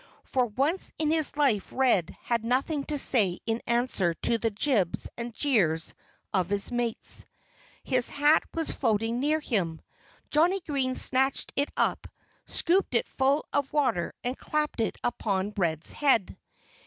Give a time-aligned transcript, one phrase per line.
[0.23, 5.07] For once in his life Red had nothing to say in answer to the jibes
[5.15, 5.93] and jeers
[6.33, 7.27] of his mates.
[7.83, 9.79] His hat was floating near him.
[10.31, 12.07] Johnnie Green snatched it up,
[12.47, 16.35] scooped it full of water and clapped it upon Red's head.